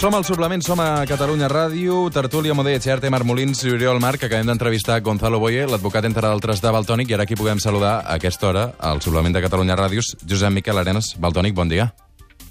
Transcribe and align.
Som 0.00 0.14
al 0.16 0.24
suplement, 0.24 0.62
som 0.64 0.80
a 0.80 1.04
Catalunya 1.04 1.44
Ràdio, 1.52 2.06
Tertúlia, 2.08 2.54
Modé, 2.56 2.72
Etxearte, 2.78 3.10
Marc 3.12 3.26
Molins 3.28 3.58
i 3.68 3.74
Oriol 3.74 3.98
Marc, 4.00 4.22
que 4.22 4.30
acabem 4.30 4.48
d'entrevistar 4.48 5.02
Gonzalo 5.04 5.36
Boye, 5.42 5.66
l'advocat, 5.68 6.08
entre 6.08 6.24
d'altres, 6.24 6.62
de 6.64 6.72
Baltònic, 6.72 7.10
i 7.12 7.18
ara 7.18 7.26
aquí 7.28 7.36
puguem 7.36 7.60
saludar 7.60 7.98
a 7.98 8.16
aquesta 8.16 8.48
hora, 8.48 8.62
al 8.80 9.02
suplement 9.04 9.36
de 9.36 9.44
Catalunya 9.44 9.76
Ràdios, 9.76 10.14
Josep 10.24 10.56
Miquel 10.56 10.80
Arenas. 10.80 11.12
Baltònic, 11.20 11.52
bon 11.52 11.68
dia. 11.68 11.90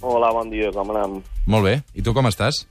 Hola, 0.06 0.30
bon 0.30 0.54
dia, 0.54 0.70
com 0.78 0.94
anem? 0.94 1.24
Molt 1.50 1.66
bé. 1.66 1.76
I 1.98 2.06
tu 2.06 2.14
com 2.14 2.30
estàs? 2.30 2.68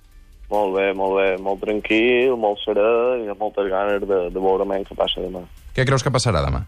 Molt 0.46 0.78
bé, 0.78 0.92
molt 0.94 1.18
bé, 1.18 1.28
molt 1.42 1.58
tranquil, 1.66 2.38
molt 2.38 2.62
serè 2.62 2.88
i 3.24 3.28
amb 3.34 3.42
moltes 3.42 3.66
ganes 3.66 4.06
de, 4.06 4.28
de 4.30 4.46
veure 4.46 4.62
què 4.62 4.94
passa 4.94 5.26
demà. 5.26 5.42
Què 5.74 5.90
creus 5.90 6.06
que 6.06 6.14
passarà 6.14 6.46
demà? 6.46 6.62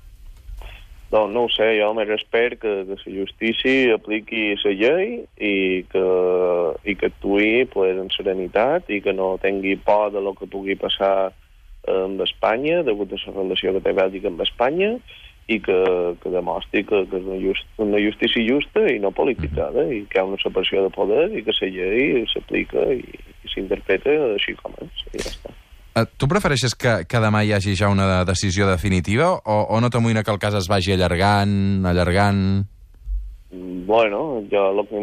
Doncs 1.10 1.34
no 1.34 1.44
ho 1.44 1.50
sé, 1.50 1.72
jo 1.74 1.88
més 1.98 2.10
espero 2.14 2.54
que, 2.62 2.72
que 2.86 2.96
la 2.96 3.14
justícia 3.16 3.96
apliqui 3.96 4.52
la 4.62 4.74
llei 4.78 5.08
i 5.42 5.54
que, 5.90 6.04
i 6.86 6.94
que 6.94 7.10
actuï 7.10 7.64
pues, 7.72 7.98
en 7.98 8.12
serenitat 8.14 8.90
i 8.94 9.00
que 9.02 9.14
no 9.16 9.32
tingui 9.42 9.74
por 9.74 10.12
de 10.14 10.22
lo 10.22 10.36
que 10.38 10.46
pugui 10.46 10.78
passar 10.78 11.32
amb 11.90 12.22
Espanya, 12.22 12.84
degut 12.86 13.10
a 13.16 13.18
la 13.24 13.34
relació 13.40 13.72
que 13.74 13.82
té 13.82 13.96
Bèlgica 13.96 14.30
amb 14.30 14.44
Espanya, 14.44 14.92
i 15.50 15.58
que, 15.58 15.78
que 16.22 16.30
demostri 16.30 16.84
que, 16.86 17.00
que 17.10 17.18
és 17.18 17.26
una, 17.26 17.38
just, 17.42 17.66
una 17.82 17.98
justícia 17.98 18.44
justa 18.46 18.84
i 18.92 19.00
no 19.02 19.10
polititzada, 19.10 19.88
i 19.90 20.04
que 20.06 20.20
hi 20.20 20.22
ha 20.22 20.28
una 20.28 20.38
separació 20.42 20.84
de 20.86 20.92
poder 20.94 21.24
i 21.34 21.42
que 21.46 21.56
la 21.56 21.72
llei 21.74 22.22
s'aplica 22.30 22.86
i, 22.94 23.02
i 23.02 23.50
s'interpreta 23.50 24.14
així 24.36 24.54
com 24.62 24.78
és, 24.84 25.02
i 25.10 25.24
ja 25.24 25.32
està. 25.32 25.59
Uh, 25.90 26.06
tu 26.16 26.28
prefereixes 26.30 26.76
que, 26.78 27.00
que 27.10 27.20
demà 27.22 27.42
hi 27.42 27.52
hagi 27.56 27.74
ja 27.74 27.88
una 27.90 28.22
decisió 28.24 28.68
definitiva 28.68 29.32
o, 29.34 29.56
o 29.74 29.80
no 29.82 29.90
t'amoïna 29.90 30.22
que 30.22 30.30
el 30.30 30.38
cas 30.38 30.54
es 30.54 30.68
vagi 30.70 30.94
allargant, 30.94 31.86
allargant... 31.90 32.44
Bueno, 33.50 34.44
jo 34.46 34.68
el 34.70 34.84
que 34.86 35.00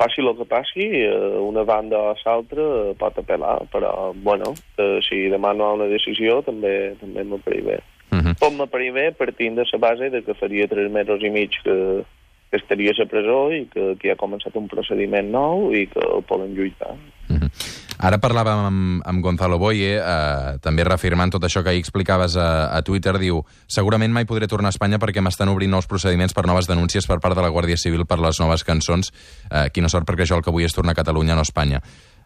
passi 0.00 0.22
el 0.22 0.32
que 0.38 0.46
passi, 0.48 0.86
eh, 1.04 1.36
una 1.38 1.64
banda 1.68 1.98
o 2.00 2.14
l'altra 2.16 2.94
pot 2.98 3.18
apel·lar, 3.20 3.58
però, 3.72 4.12
bueno, 4.16 4.54
eh, 4.78 4.98
si 5.04 5.28
demà 5.28 5.52
no 5.52 5.66
hi 5.66 5.68
ha 5.68 5.76
una 5.78 5.90
decisió, 5.92 6.40
també 6.46 6.94
també 7.00 7.24
m'apareix 7.24 7.64
bé. 7.64 7.78
Uh 8.10 8.18
-huh. 8.18 8.34
Pot 8.40 8.52
m'apareix 8.56 8.92
bé 8.94 9.12
partint 9.12 9.56
de 9.56 9.64
la 9.70 9.78
base 9.78 10.10
de 10.10 10.22
que 10.22 10.34
faria 10.34 10.68
tres 10.68 10.90
mesos 10.90 11.22
i 11.22 11.30
mig 11.30 11.50
que, 11.62 12.04
que 12.50 12.56
estaria 12.56 12.90
a 12.90 12.98
la 12.98 13.06
presó 13.06 13.52
i 13.52 13.66
que, 13.66 13.96
que 14.00 14.10
ha 14.10 14.16
començat 14.16 14.56
un 14.56 14.68
procediment 14.68 15.30
nou 15.30 15.74
i 15.74 15.86
que 15.86 16.00
el 16.00 16.22
poden 16.22 16.54
lluitar. 16.54 16.96
Uh 17.28 17.36
-huh. 17.36 17.73
Ara 18.02 18.18
parlàvem 18.18 18.60
amb, 18.66 19.02
amb 19.06 19.22
Gonzalo 19.22 19.58
Boye, 19.62 19.94
eh, 20.00 20.56
també 20.64 20.84
reafirmant 20.86 21.30
tot 21.30 21.44
això 21.46 21.62
que 21.62 21.70
ahir 21.70 21.82
explicaves 21.82 22.34
a, 22.36 22.48
a 22.74 22.82
Twitter, 22.82 23.14
diu 23.22 23.44
segurament 23.70 24.12
mai 24.12 24.26
podré 24.26 24.48
tornar 24.50 24.72
a 24.72 24.74
Espanya 24.74 24.98
perquè 24.98 25.22
m'estan 25.22 25.52
obrint 25.52 25.70
nous 25.70 25.86
procediments 25.86 26.34
per 26.34 26.46
noves 26.50 26.66
denúncies 26.70 27.06
per 27.06 27.20
part 27.22 27.38
de 27.38 27.44
la 27.44 27.52
Guàrdia 27.54 27.78
Civil 27.78 28.06
per 28.06 28.18
les 28.18 28.40
noves 28.42 28.66
cançons. 28.66 29.12
Eh, 29.50 29.68
quina 29.74 29.92
sort, 29.92 30.08
perquè 30.08 30.26
jo 30.26 30.40
el 30.40 30.42
que 30.42 30.54
vull 30.54 30.66
és 30.66 30.74
tornar 30.74 30.96
a 30.96 31.00
Catalunya, 31.02 31.38
no 31.38 31.46
a 31.46 31.48
Espanya. 31.48 31.82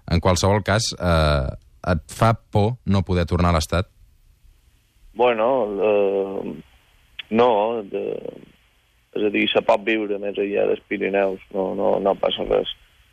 En 0.09 0.25
qualsevol 0.25 0.65
cas, 0.65 0.93
eh, 0.97 1.47
et 1.93 2.03
fa 2.09 2.33
por 2.35 2.79
no 2.87 3.05
poder 3.05 3.27
tornar 3.29 3.53
a 3.53 3.59
l'Estat? 3.59 3.89
Bueno, 5.19 5.47
eh, 5.85 6.55
no, 7.31 7.51
de, 7.85 8.05
és 9.19 9.25
a 9.25 9.31
dir, 9.35 9.47
se 9.53 9.63
pot 9.67 9.83
viure 9.85 10.19
més 10.23 10.37
enllà 10.39 10.69
dels 10.71 10.85
Pirineus, 10.89 11.43
no, 11.55 11.73
no, 11.79 11.97
no 12.03 12.15
passa 12.21 12.47
res. 12.49 12.71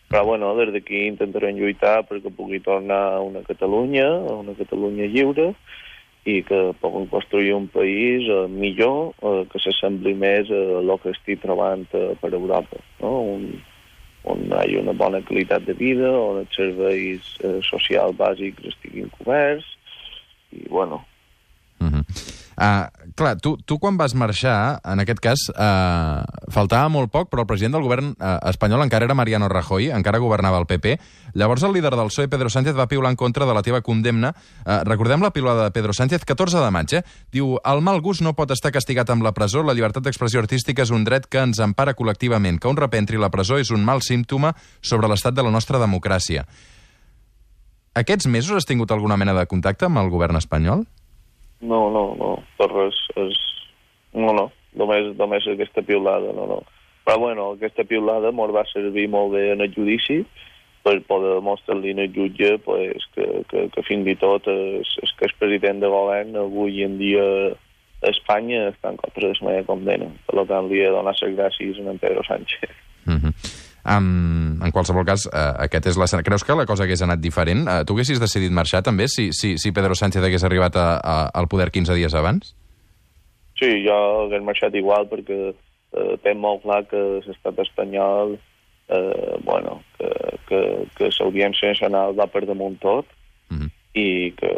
Però, 0.10 0.22
bueno, 0.24 0.52
des 0.60 0.70
d'aquí 0.74 1.08
intentarem 1.10 1.58
lluitar 1.58 2.04
perquè 2.06 2.30
pugui 2.30 2.62
tornar 2.62 3.02
a 3.16 3.22
una 3.26 3.42
Catalunya, 3.46 4.06
a 4.06 4.36
una 4.38 4.54
Catalunya 4.58 5.10
lliure, 5.10 5.54
i 6.26 6.42
que 6.46 6.60
puguem 6.82 7.08
construir 7.10 7.54
un 7.54 7.68
país 7.70 8.26
eh, 8.30 8.46
millor, 8.50 9.14
eh, 9.22 9.46
que 9.50 9.62
s'assembli 9.62 10.16
més 10.18 10.50
a 10.50 10.62
el 10.82 10.94
que 11.02 11.14
estic 11.14 11.42
trobant 11.42 11.86
eh, 11.94 12.14
per 12.22 12.34
Europa. 12.34 12.82
No? 13.02 13.16
Un, 13.36 13.50
on 14.26 14.46
hi 14.46 14.54
hagi 14.58 14.80
una 14.82 14.96
bona 14.98 15.22
qualitat 15.26 15.68
de 15.68 15.78
vida, 15.78 16.10
on 16.10 16.42
els 16.42 16.56
serveis 16.58 17.36
socials 17.68 18.18
bàsics 18.18 18.72
estiguin 18.74 19.12
coberts, 19.18 19.68
i, 20.52 20.66
bueno... 20.70 21.04
Uh 22.56 23.06
clar, 23.16 23.40
tu, 23.40 23.56
tu 23.64 23.80
quan 23.80 23.98
vas 23.98 24.14
marxar, 24.14 24.82
en 24.84 25.00
aquest 25.02 25.22
cas, 25.24 25.46
uh, 25.56 26.22
faltava 26.52 26.92
molt 26.92 27.10
poc, 27.14 27.30
però 27.32 27.46
el 27.46 27.50
president 27.50 27.78
del 27.78 27.86
govern 27.86 28.12
uh, 28.20 28.38
espanyol 28.52 28.84
encara 28.84 29.08
era 29.08 29.16
Mariano 29.18 29.48
Rajoy, 29.50 29.88
encara 29.96 30.20
governava 30.22 30.60
el 30.60 30.68
PP. 30.70 30.98
Llavors 31.40 31.64
el 31.64 31.74
líder 31.74 31.96
del 31.96 32.12
PSOE, 32.12 32.28
Pedro 32.32 32.52
Sánchez, 32.52 32.76
va 32.78 32.90
piular 32.92 33.14
en 33.14 33.20
contra 33.20 33.48
de 33.48 33.56
la 33.56 33.64
teva 33.64 33.82
condemna. 33.82 34.34
Uh, 34.66 34.84
recordem 34.84 35.24
la 35.24 35.32
piulada 35.32 35.64
de 35.64 35.72
Pedro 35.72 35.96
Sánchez, 35.96 36.28
14 36.28 36.60
de 36.60 36.72
maig, 36.76 36.98
eh? 37.00 37.04
Diu, 37.32 37.56
el 37.64 37.82
mal 37.82 38.04
gust 38.04 38.24
no 38.26 38.36
pot 38.36 38.52
estar 38.52 38.74
castigat 38.76 39.10
amb 39.10 39.24
la 39.26 39.34
presó, 39.34 39.64
la 39.64 39.74
llibertat 39.74 40.04
d'expressió 40.04 40.44
artística 40.44 40.84
és 40.84 40.92
un 40.92 41.08
dret 41.08 41.30
que 41.32 41.42
ens 41.42 41.64
empara 41.64 41.96
col·lectivament, 41.96 42.60
que 42.60 42.72
un 42.72 42.78
repentri 42.78 43.22
la 43.22 43.32
presó 43.32 43.60
és 43.62 43.72
un 43.72 43.88
mal 43.88 44.04
símptoma 44.04 44.54
sobre 44.82 45.08
l'estat 45.08 45.36
de 45.36 45.46
la 45.46 45.56
nostra 45.56 45.80
democràcia. 45.80 46.46
Aquests 47.96 48.28
mesos 48.28 48.60
has 48.60 48.68
tingut 48.68 48.92
alguna 48.92 49.16
mena 49.16 49.32
de 49.38 49.48
contacte 49.48 49.88
amb 49.88 50.04
el 50.04 50.12
govern 50.12 50.36
espanyol? 50.36 50.84
No, 51.66 51.90
no, 51.94 52.06
no, 52.20 52.32
per 52.60 52.70
res. 52.72 53.02
És... 53.22 53.42
No, 54.16 54.32
no, 54.38 54.50
només, 54.80 55.12
només 55.20 55.48
aquesta 55.52 55.84
piulada, 55.84 56.32
no, 56.36 56.48
no. 56.48 56.62
Però, 57.06 57.20
bueno, 57.22 57.52
aquesta 57.54 57.86
piulada 57.86 58.32
mos 58.34 58.54
va 58.56 58.66
servir 58.72 59.10
molt 59.14 59.36
bé 59.36 59.50
en 59.54 59.62
el 59.66 59.74
judici 59.76 60.24
per 60.86 61.00
poder 61.10 61.36
demostrar-li 61.40 61.94
al 61.98 62.12
jutge 62.14 62.56
pues, 62.66 63.06
que, 63.16 63.26
que, 63.50 63.68
que 63.74 63.84
fins 63.88 64.10
i 64.10 64.16
tot 64.22 64.48
és, 64.52 64.92
és 65.02 65.14
que 65.18 65.30
el 65.30 65.36
president 65.42 65.82
de 65.82 65.90
govern 65.90 66.38
avui 66.42 66.84
en 66.86 67.00
dia 67.02 67.26
a 68.06 68.12
Espanya 68.12 68.68
està 68.70 68.94
en 68.94 69.00
contra 69.02 69.32
de 69.32 69.38
la 69.40 69.50
meva 69.50 69.68
condena. 69.70 70.10
Per 70.30 70.46
tant, 70.46 70.70
li 70.70 70.84
he 70.84 70.92
donat 70.94 71.22
les 71.24 71.38
gràcies 71.38 71.82
a 71.82 71.90
en 71.90 72.02
Pedro 72.02 72.26
Sánchez. 72.28 72.74
Mm 73.06 73.18
-hmm. 73.18 73.55
Um, 73.86 74.58
en 74.66 74.72
qualsevol 74.74 75.06
cas, 75.06 75.28
uh, 75.30 75.54
aquest 75.68 75.92
és 75.92 75.98
la... 76.02 76.08
Creus 76.26 76.44
que 76.44 76.56
la 76.58 76.66
cosa 76.66 76.88
hagués 76.88 77.04
anat 77.06 77.22
diferent? 77.22 77.68
Uh, 77.68 77.84
tu 77.86 77.94
haguessis 77.94 78.22
decidit 78.22 78.54
marxar 78.54 78.82
també 78.82 79.06
si, 79.12 79.28
si, 79.30 79.56
si 79.62 79.72
Pedro 79.76 79.94
Sánchez 79.94 80.26
hagués 80.26 80.46
arribat 80.48 80.78
a, 80.82 80.88
a, 80.98 81.16
al 81.30 81.46
poder 81.52 81.70
15 81.70 81.94
dies 81.94 82.16
abans? 82.18 82.56
Sí, 83.60 83.70
jo 83.86 83.98
hagués 84.26 84.42
marxat 84.48 84.74
igual 84.76 85.06
perquè 85.12 85.38
uh, 85.54 86.16
té 86.26 86.34
molt 86.34 86.66
clar 86.66 86.82
que 86.90 87.04
l'estat 87.28 87.62
espanyol 87.62 88.40
uh, 88.40 89.38
bueno, 89.46 89.78
que, 90.00 90.10
que, 90.50 90.62
que 90.98 91.12
l'Audiència 91.20 91.76
Nacional 91.76 92.18
va 92.18 92.26
per 92.26 92.48
damunt 92.50 92.80
tot 92.82 93.06
mhm. 93.54 93.68
-huh. 93.68 93.72
i 93.94 94.34
que, 94.40 94.54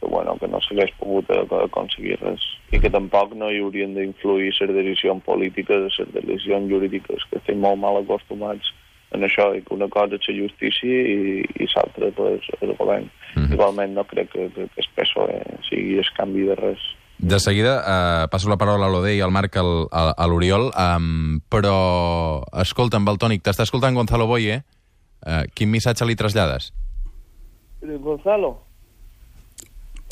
que, 0.00 0.08
bueno, 0.08 0.36
que 0.40 0.48
no 0.48 0.60
s'hagués 0.64 0.92
pogut 0.98 1.30
aconseguir 1.30 2.18
res 2.22 2.44
i 2.72 2.80
que 2.80 2.90
tampoc 2.90 3.34
no 3.36 3.50
hi 3.50 3.60
haurien 3.60 3.94
d'influir 3.94 4.52
les 4.60 4.74
decisions 4.76 5.24
polítiques, 5.24 5.98
les 6.00 6.14
decisions 6.14 6.70
jurídiques, 6.70 7.26
que 7.30 7.40
estem 7.40 7.60
molt 7.60 7.80
mal 7.82 8.00
acostumats 8.00 8.72
en 9.10 9.26
això, 9.26 9.50
i 9.58 9.62
que 9.66 9.74
una 9.74 9.88
cosa 9.90 10.16
és 10.16 10.28
la 10.30 10.36
justícia 10.38 11.02
i, 11.02 11.42
i 11.42 11.68
l'altra 11.74 12.10
pues, 12.14 12.46
el 12.60 12.74
govern. 12.78 13.10
Mm 13.34 13.42
-hmm. 13.42 13.52
Igualment 13.54 13.94
no 13.94 14.04
crec 14.04 14.30
que, 14.30 14.48
que, 14.54 14.68
que 14.68 14.80
el 14.80 14.90
PSOE 14.94 15.42
sigui 15.68 15.98
el 15.98 16.10
canvi 16.16 16.46
de 16.46 16.54
res. 16.54 16.78
De 17.18 17.38
seguida 17.38 17.74
eh, 17.84 18.28
passo 18.30 18.48
la 18.48 18.56
paraula 18.56 18.86
a 18.86 18.88
l'Ode 18.88 19.14
i 19.14 19.20
al 19.20 19.30
Marc 19.30 19.56
al, 19.56 19.88
a, 19.92 20.14
a 20.16 20.26
l'Oriol, 20.26 20.70
um, 20.72 21.40
però 21.50 22.40
escolta'm, 22.52 23.04
Baltònic, 23.04 23.42
t'està 23.42 23.62
escoltant 23.62 23.94
Gonzalo 23.94 24.26
Boye, 24.26 24.62
eh, 25.26 25.44
quin 25.54 25.70
missatge 25.70 26.06
li 26.06 26.16
trasllades? 26.16 26.72
Gonzalo? 27.82 28.69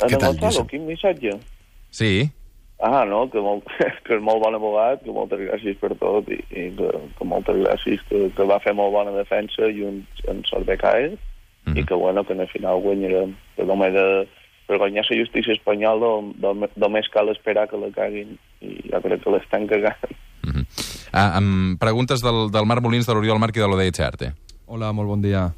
Ana 0.01 0.17
Gonzalo, 0.17 0.65
quin 0.67 0.85
missatge? 0.87 1.37
Sí. 1.91 2.29
Ah, 2.79 3.03
no, 3.03 3.25
que, 3.29 3.41
molt, 3.43 3.67
que 4.07 4.15
és 4.15 4.21
molt 4.23 4.39
bon 4.43 4.55
abogat, 4.55 5.01
que 5.03 5.11
moltes 5.11 5.41
gràcies 5.43 5.79
per 5.81 5.91
tot 5.99 6.29
i, 6.31 6.39
i 6.55 6.69
que, 6.77 6.91
que 7.17 7.27
moltes 7.27 7.59
gràcies, 7.59 8.03
que, 8.07 8.29
que 8.35 8.47
va 8.47 8.61
fer 8.63 8.73
molt 8.77 8.95
bona 8.95 9.11
defensa 9.17 9.67
i 9.67 9.83
un, 9.83 10.05
un 10.31 10.43
sort 10.47 10.67
de 10.69 10.77
caer 10.79 11.09
mm 11.11 11.73
-hmm. 11.73 11.79
i 11.79 11.83
que, 11.83 11.95
bueno, 11.95 12.23
que 12.23 12.33
al 12.33 12.47
final 12.47 12.79
guanyarem. 12.81 13.35
Que 13.55 13.65
només 13.65 13.93
de, 13.93 14.27
per 14.67 14.77
guanyar 14.77 15.03
la 15.09 15.17
justícia 15.17 15.53
espanyola 15.53 16.09
només 16.75 17.09
cal 17.09 17.29
esperar 17.29 17.67
que 17.67 17.77
la 17.77 17.91
caguin 17.91 18.37
i 18.61 18.91
jo 18.91 19.01
crec 19.01 19.23
que 19.23 19.31
l'estan 19.31 19.67
cagant. 19.67 20.11
Mm 20.43 20.51
-hmm. 20.51 20.65
ah, 21.11 21.37
amb 21.37 21.79
preguntes 21.79 22.21
del, 22.21 22.51
del 22.51 22.65
Marc 22.65 22.81
Molins, 22.81 23.05
de 23.05 23.13
l'Oriol 23.13 23.39
Marc 23.39 23.55
i 23.57 23.59
de 23.59 23.67
l'Odei 23.67 23.91
Xerte. 23.91 24.33
Hola, 24.67 24.93
molt 24.93 25.09
bon 25.09 25.21
dia. 25.21 25.51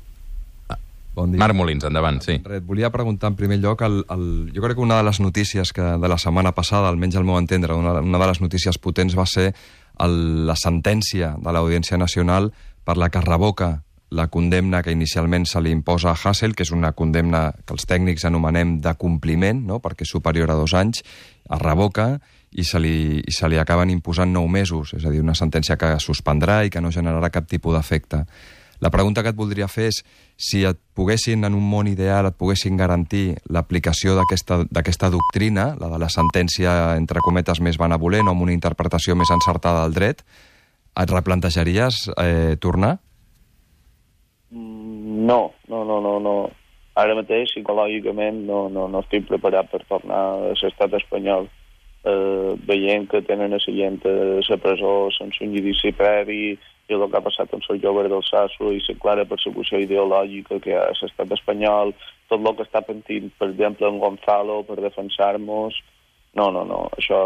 Bon 1.14 1.32
dia. 1.32 1.42
Marc 1.42 1.56
Molins, 1.58 1.84
endavant, 1.84 2.22
sí. 2.24 2.38
Res, 2.46 2.64
volia 2.64 2.90
preguntar 2.94 3.34
en 3.34 3.36
primer 3.36 3.60
lloc, 3.60 3.84
el, 3.84 4.02
el, 4.14 4.26
jo 4.56 4.64
crec 4.64 4.78
que 4.80 4.86
una 4.86 5.02
de 5.02 5.06
les 5.10 5.20
notícies 5.20 5.74
que 5.76 5.84
de 5.84 6.10
la 6.10 6.18
setmana 6.22 6.54
passada, 6.56 6.88
almenys 6.88 7.20
al 7.20 7.28
meu 7.28 7.36
entendre, 7.36 7.76
una, 7.76 8.00
una 8.00 8.22
de 8.22 8.32
les 8.32 8.40
notícies 8.40 8.80
potents 8.80 9.18
va 9.18 9.28
ser 9.28 9.52
el, 10.00 10.46
la 10.48 10.56
sentència 10.56 11.36
de 11.36 11.54
l'Audiència 11.54 12.00
Nacional 12.00 12.54
per 12.88 12.96
la 12.98 13.12
que 13.12 13.22
revoca 13.22 13.82
la 14.12 14.28
condemna 14.28 14.82
que 14.84 14.92
inicialment 14.92 15.46
se 15.48 15.62
li 15.64 15.72
imposa 15.72 16.12
a 16.12 16.18
Hassel, 16.20 16.54
que 16.56 16.66
és 16.68 16.72
una 16.76 16.92
condemna 16.92 17.46
que 17.64 17.76
els 17.76 17.88
tècnics 17.88 18.26
anomenem 18.28 18.78
de 18.84 18.92
compliment, 19.00 19.62
no? 19.68 19.80
perquè 19.80 20.04
és 20.04 20.12
superior 20.12 20.52
a 20.52 20.58
dos 20.60 20.76
anys, 20.76 21.00
es 21.04 21.62
revoca 21.64 22.18
i 22.52 22.66
se, 22.68 22.80
li, 22.84 23.22
i 23.24 23.36
se 23.36 23.48
li 23.48 23.60
acaben 23.60 23.92
imposant 23.92 24.32
nou 24.36 24.50
mesos, 24.52 24.92
és 24.98 25.06
a 25.08 25.14
dir, 25.14 25.24
una 25.24 25.36
sentència 25.36 25.80
que 25.80 25.94
suspendrà 26.04 26.62
i 26.68 26.72
que 26.72 26.84
no 26.84 26.92
generarà 26.92 27.32
cap 27.32 27.48
tipus 27.48 27.78
d'efecte. 27.78 28.26
La 28.82 28.90
pregunta 28.90 29.22
que 29.22 29.30
et 29.30 29.38
voldria 29.38 29.68
fer 29.70 29.92
és 29.92 30.00
si 30.42 30.64
et 30.66 30.80
poguessin, 30.98 31.46
en 31.46 31.54
un 31.54 31.66
món 31.70 31.88
ideal, 31.88 32.26
et 32.26 32.38
poguessin 32.38 32.80
garantir 32.80 33.36
l'aplicació 33.54 34.16
d'aquesta 34.18 35.12
doctrina, 35.14 35.76
la 35.78 35.92
de 35.92 36.00
la 36.02 36.10
sentència, 36.10 36.96
entre 36.98 37.22
cometes, 37.22 37.62
més 37.62 37.78
benevolent, 37.78 38.26
o 38.26 38.34
amb 38.34 38.48
una 38.48 38.56
interpretació 38.58 39.16
més 39.16 39.30
encertada 39.30 39.86
del 39.86 39.94
dret, 40.00 40.26
et 40.98 41.14
replantejaries 41.14 42.08
eh, 42.18 42.58
tornar? 42.60 42.98
Mm, 44.50 45.28
no, 45.30 45.54
no, 45.70 45.86
no, 45.86 46.02
no, 46.02 46.18
no. 46.20 46.36
Ara 46.98 47.16
mateix, 47.16 47.54
psicològicament, 47.54 48.42
no, 48.50 48.66
no, 48.74 48.90
no 48.92 49.06
estic 49.06 49.30
preparat 49.30 49.70
per 49.72 49.86
tornar 49.88 50.22
a 50.34 50.54
l'estat 50.58 50.98
espanyol. 50.98 51.48
Eh, 52.04 52.54
veient 52.66 53.06
que 53.06 53.22
tenen 53.22 53.54
a 53.54 53.60
la 53.60 53.74
gent 53.78 54.00
a 54.10 54.14
la 54.42 54.58
presó 54.58 55.12
sense 55.14 55.44
un 55.46 55.52
judici 55.54 55.92
previ 55.94 56.58
i 56.90 56.96
el 56.96 57.04
que 57.06 57.18
ha 57.20 57.22
passat 57.22 57.54
amb 57.54 57.68
el 57.70 57.82
jove 57.84 58.08
del 58.10 58.24
Sasso 58.26 58.72
i 58.74 58.82
la 58.88 58.96
clara 59.04 59.26
persecució 59.30 59.78
ideològica 59.84 60.58
que 60.64 60.74
ha 60.74 60.88
l'estat 60.90 61.36
espanyol, 61.38 61.94
tot 62.28 62.42
el 62.42 62.56
que 62.58 62.66
està 62.66 62.82
pentint, 62.82 63.30
per 63.38 63.52
exemple, 63.52 63.88
en 63.88 64.02
Gonzalo 64.02 64.64
per 64.66 64.82
defensar-nos... 64.82 65.78
No, 66.34 66.46
no, 66.50 66.64
no, 66.64 66.86
això 66.96 67.20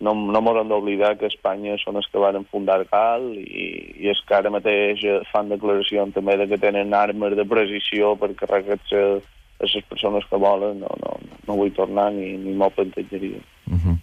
no, 0.00 0.14
no 0.14 0.40
m'hauran 0.40 0.70
d'oblidar 0.72 1.14
que 1.20 1.28
Espanya 1.28 1.76
són 1.82 2.00
els 2.00 2.08
que 2.10 2.22
van 2.22 2.46
fundar 2.50 2.80
GAL 2.90 3.30
i, 3.38 3.66
i 4.00 4.10
és 4.10 4.22
que 4.26 4.34
ara 4.34 4.50
mateix 4.50 5.04
fan 5.30 5.52
declaracions 5.52 6.16
també 6.16 6.38
de 6.40 6.48
que 6.50 6.58
tenen 6.58 6.96
armes 6.98 7.36
de 7.36 7.44
precisió 7.46 8.14
per 8.16 8.32
carregar-se 8.40 9.02
a 9.04 9.68
les 9.68 9.84
persones 9.90 10.24
que 10.30 10.40
volen. 10.40 10.80
No, 10.82 10.90
no, 11.04 11.18
no 11.46 11.58
vull 11.60 11.74
tornar 11.76 12.10
ni, 12.16 12.32
ni 12.40 12.56
m'ho 12.56 12.72
plantejaria. 12.74 13.44
Uh 13.74 13.80
-huh. 13.82 13.98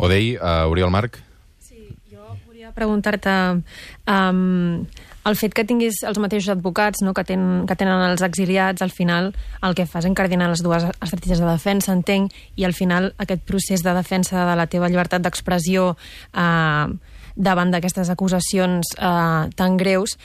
Odei, 0.00 0.36
uh, 0.36 0.70
Oriol 0.70 0.90
Marc? 0.90 1.18
Sí, 1.58 1.88
jo 2.12 2.36
volia 2.46 2.72
preguntar-te... 2.72 3.62
Um, 4.06 4.86
el 5.28 5.36
fet 5.36 5.52
que 5.52 5.66
tinguis 5.68 6.00
els 6.08 6.18
mateixos 6.22 6.54
advocats 6.54 7.02
no, 7.04 7.12
que, 7.16 7.24
ten, 7.28 7.66
que 7.68 7.76
tenen 7.76 8.00
els 8.06 8.22
exiliats, 8.24 8.80
al 8.80 8.92
final 8.94 9.34
el 9.66 9.76
que 9.76 9.84
fas 9.84 10.06
és 10.06 10.10
encardinar 10.10 10.48
les 10.48 10.62
dues 10.64 10.86
estratègies 10.88 11.42
de 11.42 11.48
defensa, 11.50 11.92
entenc, 11.92 12.32
i 12.56 12.64
al 12.64 12.72
final 12.76 13.12
aquest 13.20 13.44
procés 13.48 13.84
de 13.84 13.94
defensa 13.96 14.46
de 14.48 14.56
la 14.56 14.66
teva 14.72 14.88
llibertat 14.88 15.22
d'expressió 15.22 15.92
eh, 16.32 16.86
davant 17.36 17.70
d'aquestes 17.70 18.10
acusacions 18.10 18.94
eh, 18.96 19.50
tan 19.56 19.76
greus 19.76 20.16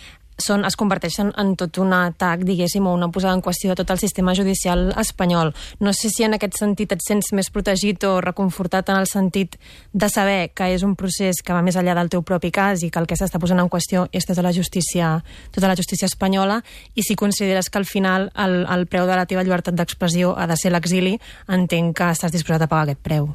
són, 0.42 0.66
es 0.68 0.76
converteixen 0.76 1.32
en 1.40 1.54
tot 1.60 1.78
un 1.80 1.94
atac, 1.96 2.44
diguéssim, 2.48 2.86
o 2.88 2.94
una 2.96 3.10
posada 3.14 3.36
en 3.38 3.44
qüestió 3.44 3.72
de 3.72 3.80
tot 3.82 3.94
el 3.94 4.02
sistema 4.02 4.36
judicial 4.36 4.92
espanyol. 5.00 5.54
No 5.80 5.94
sé 5.94 6.10
si 6.12 6.26
en 6.28 6.36
aquest 6.36 6.58
sentit 6.60 6.92
et 6.96 7.04
sents 7.04 7.32
més 7.38 7.50
protegit 7.54 8.04
o 8.04 8.20
reconfortat 8.24 8.92
en 8.92 9.00
el 9.00 9.08
sentit 9.08 9.56
de 9.94 10.10
saber 10.12 10.52
que 10.54 10.70
és 10.76 10.84
un 10.84 10.96
procés 11.00 11.42
que 11.44 11.56
va 11.56 11.64
més 11.66 11.78
enllà 11.80 11.96
del 11.96 12.12
teu 12.12 12.24
propi 12.24 12.52
cas 12.52 12.84
i 12.84 12.92
que 12.92 13.00
el 13.00 13.08
que 13.08 13.18
s'està 13.20 13.40
posant 13.40 13.62
en 13.64 13.72
qüestió 13.72 14.08
és 14.12 14.28
tota 14.28 14.44
la 14.44 14.54
justícia, 14.56 15.16
tota 15.56 15.72
la 15.72 15.78
justícia 15.78 16.10
espanyola 16.10 16.62
i 16.96 17.04
si 17.04 17.16
consideres 17.16 17.70
que 17.70 17.80
al 17.80 17.88
final 17.88 18.30
el, 18.36 18.66
el 18.66 18.86
preu 18.92 19.08
de 19.08 19.16
la 19.16 19.26
teva 19.26 19.44
llibertat 19.44 19.76
d'expressió 19.76 20.36
ha 20.36 20.48
de 20.48 20.60
ser 20.60 20.74
l'exili, 20.76 21.16
entenc 21.48 21.96
que 21.98 22.12
estàs 22.12 22.34
disposat 22.34 22.66
a 22.66 22.72
pagar 22.72 22.90
aquest 22.90 23.04
preu. 23.06 23.32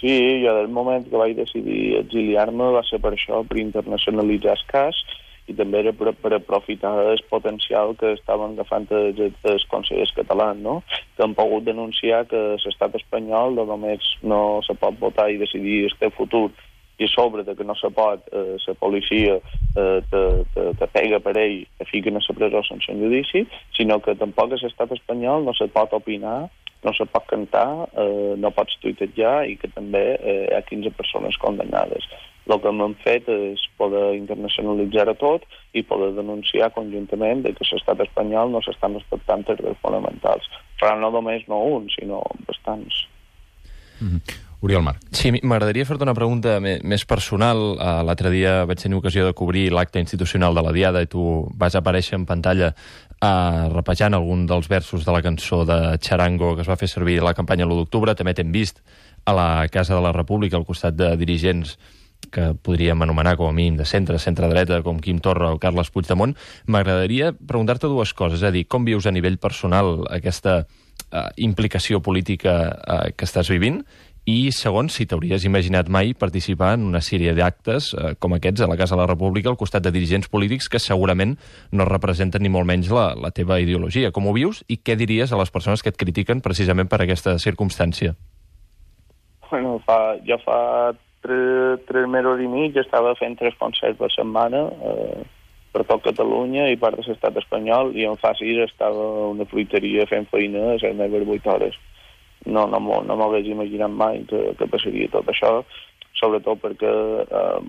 Sí, 0.00 0.42
jo 0.44 0.52
del 0.56 0.68
moment 0.68 1.04
que 1.08 1.16
vaig 1.16 1.36
decidir 1.36 1.96
exiliar-me 2.02 2.72
va 2.74 2.82
ser 2.84 2.98
per 3.00 3.14
això, 3.14 3.40
per 3.48 3.60
internacionalitzar 3.62 4.56
el 4.58 4.64
cas 4.68 4.98
i 5.46 5.54
també 5.56 5.82
era 5.82 5.92
per, 5.92 6.14
per 6.16 6.32
aprofitar 6.36 6.92
el 7.12 7.22
potencial 7.30 7.94
que 8.00 8.14
estaven 8.16 8.54
agafant 8.54 8.86
els, 8.96 9.20
els 9.50 9.66
consellers 9.72 10.14
catalans, 10.16 10.62
no? 10.64 10.76
que 11.16 11.24
han 11.24 11.36
pogut 11.36 11.66
denunciar 11.66 12.24
que 12.30 12.44
l'estat 12.64 12.96
espanyol 13.00 13.58
de 13.58 13.66
només 13.68 14.14
no 14.22 14.62
se 14.66 14.76
pot 14.80 14.96
votar 15.00 15.28
i 15.30 15.40
decidir 15.40 15.84
el 15.88 15.98
teu 16.00 16.14
futur 16.16 16.48
i 16.98 17.08
sobre 17.10 17.42
de 17.42 17.56
que 17.58 17.64
no 17.64 17.74
se 17.74 17.90
pot, 17.90 18.22
eh, 18.32 18.56
la 18.66 18.74
policia 18.78 19.36
eh, 19.36 20.00
te, 20.10 20.20
te, 20.54 20.66
te 20.78 20.86
pega 20.94 21.18
per 21.20 21.34
ell, 21.40 21.64
te 21.78 21.88
fiquen 21.90 22.16
a 22.16 22.22
la 22.22 22.36
presó 22.38 22.62
sense 22.62 22.94
judici, 22.94 23.42
sinó 23.74 23.98
que 24.00 24.14
tampoc 24.14 24.54
a 24.54 24.60
l'estat 24.62 24.94
espanyol 24.94 25.44
no 25.44 25.54
se 25.58 25.66
pot 25.74 25.92
opinar, 25.98 26.44
no 26.84 26.92
se 26.94 27.06
pot 27.10 27.26
cantar, 27.26 27.88
eh, 27.98 28.34
no 28.38 28.52
pots 28.54 28.78
tuitejar 28.82 29.48
i 29.50 29.56
que 29.58 29.72
també 29.74 30.04
eh, 30.20 30.44
hi 30.46 30.54
ha 30.54 30.62
15 30.68 30.94
persones 30.94 31.40
condemnades. 31.42 32.06
El 32.46 32.60
que 32.60 32.68
hem 32.68 32.94
fet 33.00 33.28
és 33.32 33.62
poder 33.80 34.14
internacionalitzar 34.18 35.08
a 35.08 35.16
tot 35.16 35.46
i 35.72 35.82
poder 35.82 36.12
denunciar 36.18 36.72
conjuntament 36.76 37.42
de 37.46 37.54
que 37.56 37.64
l'estat 37.70 38.00
espanyol 38.04 38.52
no 38.52 38.60
s'estan 38.64 38.98
respectant 38.98 39.46
els 39.48 39.60
drets 39.62 39.80
fonamentals. 39.80 40.48
Però 40.80 40.92
no 41.00 41.10
només 41.14 41.46
no 41.48 41.62
un, 41.78 41.88
sinó 41.96 42.20
bastants. 42.46 43.06
Mm 44.00 44.08
-hmm. 44.08 44.42
Oriol 44.64 44.82
Marc. 44.82 45.02
Sí, 45.12 45.28
m'agradaria 45.44 45.84
fer-te 45.84 46.06
una 46.06 46.14
pregunta 46.16 46.54
més 46.60 47.04
personal. 47.04 47.58
Uh, 47.74 48.00
L'altre 48.06 48.30
dia 48.32 48.64
vaig 48.64 48.80
tenir 48.80 48.96
ocasió 48.96 49.26
de 49.26 49.34
cobrir 49.36 49.66
l'acte 49.70 50.00
institucional 50.00 50.54
de 50.54 50.62
la 50.64 50.72
Diada 50.72 51.02
i 51.04 51.06
tu 51.06 51.50
vas 51.60 51.74
aparèixer 51.76 52.16
en 52.16 52.24
pantalla 52.24 52.70
uh, 52.72 53.68
repejant 53.74 54.14
algun 54.14 54.46
dels 54.46 54.68
versos 54.68 55.04
de 55.04 55.12
la 55.12 55.20
cançó 55.20 55.66
de 55.68 55.98
Charango 56.00 56.54
que 56.54 56.62
es 56.62 56.68
va 56.68 56.78
fer 56.80 56.88
servir 56.88 57.20
a 57.20 57.24
la 57.24 57.34
campanya 57.34 57.66
l'1 57.66 57.76
d'octubre. 57.76 58.14
També 58.14 58.32
t'hem 58.32 58.52
vist 58.52 58.80
a 59.26 59.36
la 59.36 59.68
Casa 59.68 59.94
de 59.94 60.00
la 60.00 60.12
República 60.16 60.56
al 60.56 60.64
costat 60.64 60.96
de 60.96 61.14
dirigents 61.16 61.76
que 62.30 62.52
podríem 62.54 63.02
anomenar 63.02 63.36
com 63.36 63.48
a 63.48 63.52
mínim 63.56 63.76
de 63.76 63.86
centre, 63.88 64.18
centre-dreta, 64.18 64.82
com 64.82 65.00
Quim 65.00 65.18
Torra 65.18 65.52
o 65.54 65.60
Carles 65.62 65.90
Puigdemont, 65.90 66.36
m'agradaria 66.66 67.32
preguntar-te 67.34 67.90
dues 67.90 68.12
coses. 68.12 68.40
És 68.42 68.48
a 68.48 68.54
dir, 68.54 68.66
com 68.68 68.84
vius 68.84 69.06
a 69.06 69.12
nivell 69.14 69.38
personal 69.38 70.06
aquesta 70.10 70.64
uh, 70.64 71.28
implicació 71.36 72.00
política 72.02 72.58
uh, 72.72 73.06
que 73.14 73.28
estàs 73.28 73.52
vivint? 73.52 73.82
I, 74.24 74.48
segon, 74.56 74.88
si 74.88 75.04
t'hauries 75.04 75.44
imaginat 75.44 75.90
mai 75.92 76.14
participar 76.16 76.70
en 76.78 76.86
una 76.88 77.02
sèrie 77.04 77.34
d'actes 77.36 77.90
eh, 77.92 78.14
com 78.16 78.32
aquests 78.32 78.62
a 78.64 78.68
la 78.70 78.78
Casa 78.80 78.96
de 78.96 79.02
la 79.02 79.08
República 79.10 79.50
al 79.52 79.58
costat 79.60 79.84
de 79.84 79.92
dirigents 79.92 80.30
polítics 80.32 80.70
que 80.72 80.80
segurament 80.80 81.34
no 81.76 81.84
representen 81.84 82.40
ni 82.40 82.48
molt 82.48 82.64
menys 82.64 82.88
la, 82.88 83.10
la 83.20 83.34
teva 83.36 83.58
ideologia. 83.60 84.14
Com 84.16 84.24
ho 84.24 84.32
vius 84.32 84.62
i 84.64 84.78
què 84.80 84.96
diries 84.96 85.28
a 85.28 85.40
les 85.42 85.52
persones 85.52 85.84
que 85.84 85.92
et 85.92 86.00
critiquen 86.00 86.40
precisament 86.40 86.88
per 86.88 87.02
aquesta 87.04 87.36
circumstància? 87.36 88.14
Bueno, 89.50 89.76
fa, 89.84 90.16
jo 90.24 90.40
fa 90.40 90.56
tres, 91.24 91.80
tres 91.88 92.10
mesos 92.10 92.42
i 92.44 92.50
mig 92.50 92.76
estava 92.80 93.14
fent 93.18 93.38
tres 93.40 93.56
concerts 93.60 93.98
per 94.00 94.10
setmana 94.12 94.66
eh, 94.90 95.24
per 95.74 95.82
tot 95.88 96.04
Catalunya 96.04 96.68
i 96.70 96.78
part 96.78 97.00
de 97.00 97.06
l'estat 97.08 97.40
espanyol 97.40 97.94
i 97.98 98.06
en 98.06 98.20
fa 98.20 98.34
sis 98.38 98.60
estava 98.62 99.08
una 99.32 99.48
fruiteria 99.50 100.06
fent 100.10 100.28
feina 100.30 100.62
a 100.68 100.76
les 100.76 100.94
meves 101.00 101.26
vuit 101.26 101.46
hores. 101.50 101.80
No, 102.44 102.66
no 102.68 102.78
no 102.78 103.16
hagués 103.24 103.48
imaginat 103.48 103.90
mai 103.90 104.20
que, 104.28 104.52
que 104.58 104.68
passaria 104.68 105.08
tot 105.10 105.28
això, 105.32 105.56
sobretot 106.20 106.60
perquè 106.62 106.92
eh, 107.24 107.60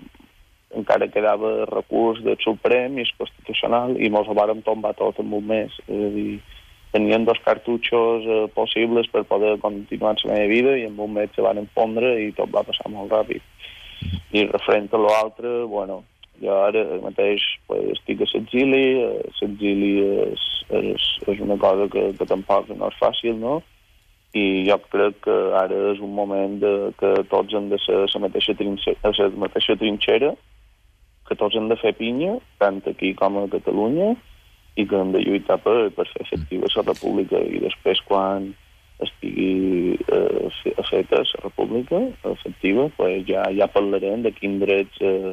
encara 0.76 1.08
quedava 1.08 1.64
recurs 1.70 2.20
del 2.24 2.38
Suprem 2.44 2.98
i 2.98 3.06
el 3.06 3.14
Constitucional 3.18 3.96
i 3.96 4.10
mos 4.12 4.28
ho 4.28 4.36
vàrem 4.36 4.62
tombar 4.66 4.94
tot 4.98 5.18
en 5.22 5.32
un 5.32 5.46
mes. 5.48 5.74
És 5.88 6.04
a 6.08 6.12
dir, 6.14 6.38
tenien 6.96 7.26
dos 7.28 7.38
cartutxos 7.44 8.24
eh, 8.24 8.48
possibles 8.56 9.08
per 9.12 9.26
poder 9.28 9.58
continuar 9.60 10.16
la 10.24 10.32
meva 10.32 10.48
vida 10.48 10.76
i 10.80 10.86
en 10.88 10.98
un 10.98 11.12
mes 11.12 11.30
van 11.36 11.60
enfondre 11.60 12.14
i 12.24 12.32
tot 12.32 12.52
va 12.54 12.64
passar 12.64 12.88
molt 12.92 13.12
ràpid. 13.12 13.42
I 14.32 14.46
referent 14.48 14.88
a 14.92 15.00
l'altre, 15.00 15.52
bueno, 15.68 16.02
jo 16.40 16.56
ara 16.56 16.84
mateix 17.04 17.44
pues, 17.68 17.84
estic 17.96 18.22
a 18.24 18.28
l'exili, 18.32 18.84
eh, 19.04 19.24
l'exili 19.42 19.92
és, 20.24 20.44
és, 20.80 21.08
és 21.32 21.42
una 21.44 21.58
cosa 21.60 21.88
que, 21.92 22.12
que 22.16 22.28
tampoc 22.28 22.70
no 22.72 22.88
és 22.92 23.00
fàcil, 23.00 23.36
no? 23.40 23.58
I 24.36 24.64
jo 24.68 24.76
crec 24.92 25.20
que 25.24 25.36
ara 25.56 25.76
és 25.92 26.00
un 26.04 26.12
moment 26.16 26.56
de, 26.60 26.72
que 27.00 27.12
tots 27.32 27.56
hem 27.56 27.68
de 27.72 27.80
ser 27.84 28.04
la 28.04 28.22
mateixa, 28.24 28.56
trinxera, 28.56 29.12
la 29.16 29.28
mateixa 29.44 29.76
trinxera, 29.80 30.32
que 31.28 31.36
tots 31.36 31.56
hem 31.58 31.68
de 31.68 31.76
fer 31.80 31.92
pinya, 31.98 32.36
tant 32.62 32.80
aquí 32.88 33.12
com 33.18 33.38
a 33.40 33.46
Catalunya, 33.52 34.14
i 34.76 34.84
que 34.86 35.00
hem 35.00 35.12
de 35.14 35.24
lluitar 35.24 35.58
per, 35.64 35.88
per 35.96 36.06
fer 36.12 36.22
efectiva 36.26 36.68
la 36.74 36.84
república. 36.84 37.40
I 37.40 37.62
després 37.64 38.02
quan 38.08 38.52
estigui 39.04 39.96
eh, 39.96 40.48
feta 40.88 41.22
la 41.22 41.42
república 41.42 42.00
efectiva, 42.32 42.88
pues 42.96 43.24
ja, 43.28 43.44
ja 43.52 43.68
parlarem 43.72 44.22
de 44.24 44.32
quins 44.36 44.60
drets 44.62 45.00
eh, 45.00 45.32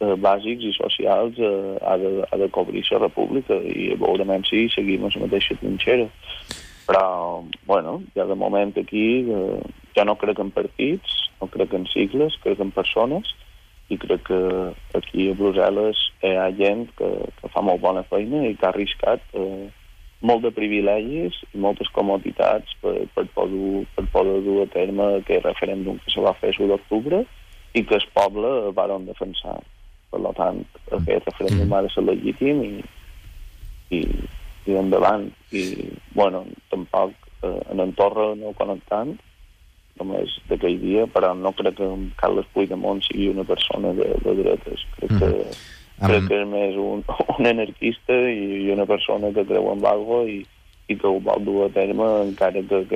eh, 0.00 0.14
bàsics 0.26 0.68
i 0.68 0.74
socials 0.76 1.40
eh, 1.40 1.76
ha, 1.80 1.96
de, 2.00 2.12
ha 2.28 2.40
de 2.40 2.50
cobrir 2.52 2.84
la 2.90 3.04
república. 3.06 3.56
I 3.60 3.94
veurem 4.00 4.44
si 4.48 4.68
seguim 4.72 5.08
la 5.08 5.24
mateixa 5.26 5.56
trinxera. 5.60 6.08
Però, 6.84 7.40
bueno, 7.64 8.02
ja 8.12 8.26
de 8.28 8.36
moment 8.36 8.76
aquí 8.76 9.24
eh, 9.24 9.60
ja 9.96 10.04
no 10.04 10.18
crec 10.20 10.40
en 10.40 10.52
partits, 10.52 11.30
no 11.40 11.48
crec 11.48 11.72
en 11.72 11.88
cicles, 11.88 12.36
crec 12.44 12.60
en 12.60 12.72
persones, 12.76 13.32
i 13.92 13.98
crec 14.00 14.22
que 14.28 14.40
aquí 14.96 15.28
a 15.30 15.36
Brussel·les 15.38 16.00
hi 16.24 16.34
ha 16.40 16.50
gent 16.56 16.86
que, 16.98 17.10
que 17.40 17.50
fa 17.52 17.62
molt 17.64 17.82
bona 17.82 18.04
feina 18.08 18.44
i 18.48 18.54
que 18.56 18.66
ha 18.66 18.72
arriscat 18.72 19.24
eh, 19.36 19.66
molt 20.24 20.44
de 20.46 20.52
privilegis 20.56 21.36
i 21.52 21.60
moltes 21.60 21.90
comoditats 21.92 22.72
per, 22.80 22.94
per, 23.14 23.26
poder, 23.36 23.84
per 23.96 24.06
poder 24.14 24.38
dur 24.46 24.62
a 24.62 24.70
terme 24.72 25.08
aquest 25.18 25.44
referèndum 25.44 26.00
que 26.04 26.14
se 26.14 26.24
va 26.24 26.32
fer 26.40 26.54
l'1 26.54 26.70
d'octubre 26.72 27.24
i 27.74 27.82
que 27.84 27.98
el 27.98 28.06
poble 28.14 28.50
van 28.76 29.04
defensar. 29.08 29.58
Per 30.14 30.32
tant, 30.38 30.62
aquest 30.94 31.28
referèndum 31.28 31.74
ha 31.74 31.82
de 31.84 31.90
ser 31.92 32.04
legítim 32.06 32.62
i, 32.62 32.72
i, 33.98 34.00
i 34.70 34.76
endavant. 34.78 35.26
I, 35.52 35.64
bueno, 36.14 36.44
tampoc 36.70 37.12
eh, 37.42 37.60
en 37.74 37.92
Torra 37.98 38.30
no 38.38 38.52
ho 38.52 38.56
conec 38.56 38.84
tant, 38.88 39.16
només 40.00 40.34
d'aquell 40.50 40.80
dia, 40.82 41.06
però 41.06 41.34
no 41.38 41.52
crec 41.54 41.78
que 41.78 41.88
Carles 42.20 42.48
Puigdemont 42.52 43.02
sigui 43.06 43.30
una 43.30 43.46
persona 43.46 43.94
de, 43.94 44.10
de 44.24 44.34
dretes. 44.42 44.84
Crec 44.98 45.14
mm. 45.14 45.22
que 45.22 45.54
Amb- 46.00 46.10
Crec 46.10 46.26
que 46.26 46.40
és 46.42 46.48
més 46.50 46.76
un, 46.80 47.04
un 47.38 47.46
anarquista 47.46 48.16
i, 48.30 48.66
i 48.66 48.72
una 48.74 48.86
persona 48.86 49.30
que 49.34 49.46
creu 49.46 49.70
en 49.72 49.84
algo 49.86 50.24
i, 50.26 50.40
i 50.90 50.96
que 50.98 51.06
ho 51.08 51.20
vol 51.22 51.44
dur 51.46 51.60
a 51.66 51.70
terme 51.72 52.08
encara 52.24 52.62
que, 52.66 52.82
que 52.90 52.90